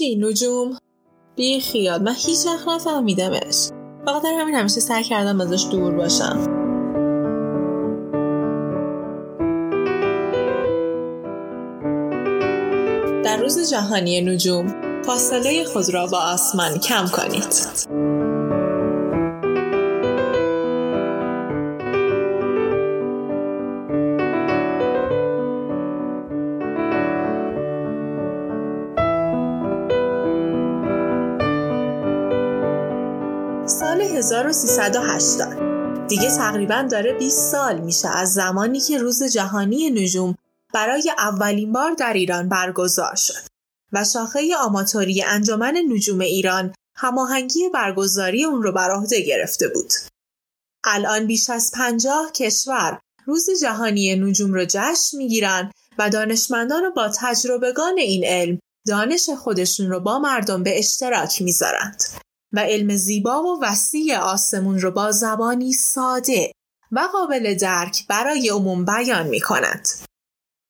[0.00, 0.78] چی؟ نجوم؟
[1.36, 3.68] بی خیال من هیچ وقت نفهمیدمش
[4.06, 6.44] فقط در همین همیشه سعی کردم ازش دور باشم.
[13.24, 17.54] در روز جهانی نجوم فاصله خود را با آسمان کم کنید.
[34.20, 40.34] 1380 دیگه تقریبا داره 20 سال میشه از زمانی که روز جهانی نجوم
[40.74, 43.48] برای اولین بار در ایران برگزار شد
[43.92, 49.92] و شاخه آماتوری انجمن نجوم ایران هماهنگی برگزاری اون رو بر عهده گرفته بود.
[50.84, 57.98] الان بیش از پنجاه کشور روز جهانی نجوم رو جشن می‌گیرن و دانشمندان با تجربگان
[57.98, 62.02] این علم دانش خودشون رو با مردم به اشتراک می‌ذارند
[62.52, 66.52] و علم زیبا و وسیع آسمون رو با زبانی ساده
[66.92, 69.88] و قابل درک برای عموم بیان می کند.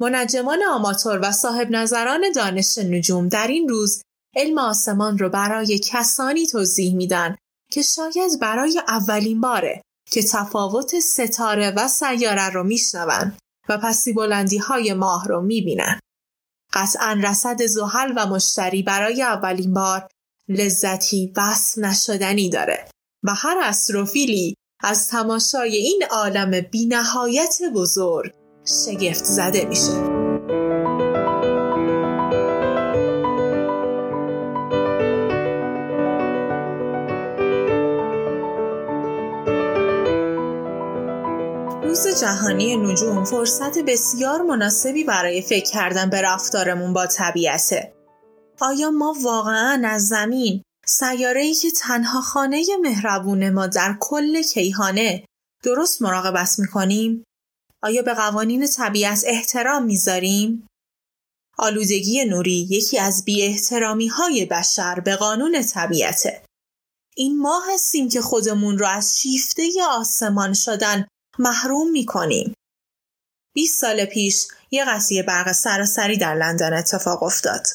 [0.00, 4.02] منجمان آماتور و صاحب نظران دانش نجوم در این روز
[4.36, 7.36] علم آسمان رو برای کسانی توضیح میدن
[7.70, 13.36] که شاید برای اولین باره که تفاوت ستاره و سیاره رو میشنون
[13.68, 16.00] و پسی بلندی های ماه رو می‌بینن.
[16.72, 20.08] قطعا رسد زحل و مشتری برای اولین بار
[20.48, 22.88] لذتی وصف نشدنی داره
[23.22, 28.32] و هر استروفیلی از تماشای این عالم بینهایت بزرگ
[28.64, 30.22] شگفت زده میشه
[41.82, 48.01] روز جهانی نجوم فرصت بسیار مناسبی برای فکر کردن به رفتارمون با طبیعته.
[48.60, 55.24] آیا ما واقعا از زمین سیاره که تنها خانه مهربون ما در کل کیهانه
[55.62, 57.24] درست مراقبت می‌کنیم؟
[57.82, 60.66] آیا به قوانین طبیعت احترام می‌ذاریم؟
[61.58, 66.44] آلودگی نوری یکی از بی احترامی های بشر به قانون طبیعته.
[67.16, 71.06] این ما هستیم که خودمون رو از شیفته آسمان شدن
[71.38, 72.54] محروم می‌کنیم.
[73.54, 77.66] 20 سال پیش یه قضیه برق سراسری در لندن اتفاق افتاد.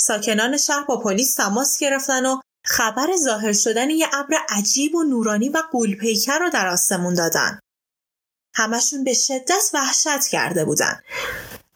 [0.00, 5.48] ساکنان شهر با پلیس تماس گرفتن و خبر ظاهر شدن یه ابر عجیب و نورانی
[5.48, 7.58] و قولپیکر رو در آسمون دادن.
[8.54, 11.00] همشون به شدت وحشت کرده بودن.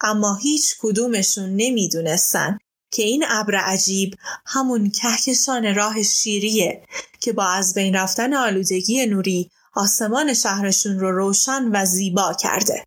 [0.01, 2.59] اما هیچ کدومشون نمی‌دونستن
[2.93, 4.15] که این ابر عجیب
[4.47, 6.87] همون کهکشان راه شیریه
[7.21, 12.85] که با از بین رفتن آلودگی نوری آسمان شهرشون رو روشن و زیبا کرده.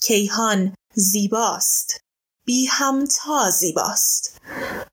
[0.00, 2.00] کیهان زیباست.
[2.48, 4.40] بی همتا زیباست.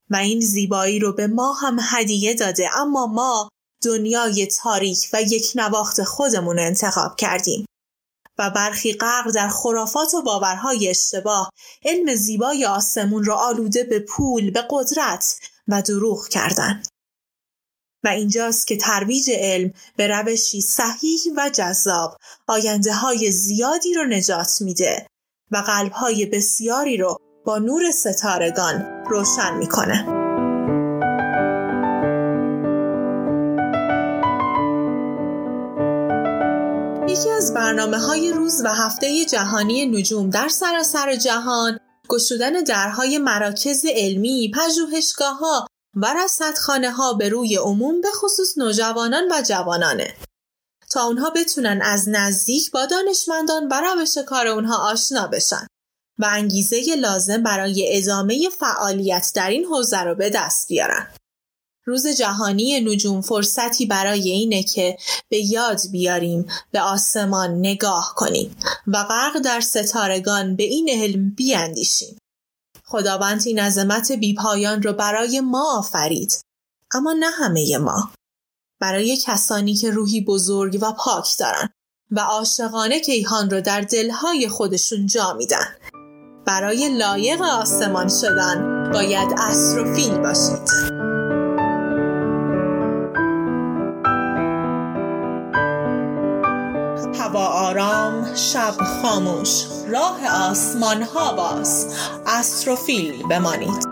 [0.10, 3.50] و این زیبایی رو به ما هم هدیه داده اما ما
[3.84, 7.66] دنیای تاریک و یک نواخت خودمون انتخاب کردیم.
[8.38, 11.50] و برخی غرق در خرافات و باورهای اشتباه
[11.86, 16.88] علم زیبای آسمون را آلوده به پول، به قدرت و دروغ کردند.
[18.04, 22.18] و اینجاست که ترویج علم به روشی صحیح و جذاب
[22.48, 25.08] آینده های زیادی رو نجات میده
[25.52, 30.06] و قلب های بسیاری رو با نور ستارگان روشن می‌کنه.
[37.10, 41.80] یکی از برنامه های روز و هفته جهانی نجوم در سراسر جهان
[42.10, 49.24] گشودن درهای مراکز علمی، پژوهشگاه ها و رصدخانه ها به روی عموم به خصوص نوجوانان
[49.32, 50.14] و جوانانه
[50.92, 55.68] تا اونها بتونن از نزدیک با دانشمندان و روش کار اونها آشنا بشن
[56.20, 61.08] و انگیزه لازم برای ادامه فعالیت در این حوزه رو به دست بیارن.
[61.86, 64.98] روز جهانی نجوم فرصتی برای اینه که
[65.30, 68.56] به یاد بیاریم به آسمان نگاه کنیم
[68.88, 72.18] و غرق در ستارگان به این علم بیاندیشیم.
[72.86, 76.40] خداوند این عظمت بیپایان رو برای ما آفرید
[76.94, 78.12] اما نه همه ما
[78.80, 81.70] برای کسانی که روحی بزرگ و پاک دارن
[82.12, 85.76] و عاشقانه کیهان رو در دلهای خودشون جا میدن
[86.46, 90.70] برای لایق آسمان شدن باید استروفیل باشید.
[97.20, 101.96] هوا آرام شب خاموش راه آسمان ها باز.
[102.28, 103.85] استروفیل بمانید.